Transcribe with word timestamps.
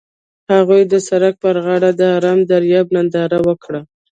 هغوی 0.51 0.81
د 0.87 0.93
سړک 1.07 1.33
پر 1.43 1.55
غاړه 1.65 1.89
د 1.99 2.01
آرام 2.17 2.39
دریاب 2.51 2.87
ننداره 2.95 3.39
وکړه. 3.47 3.81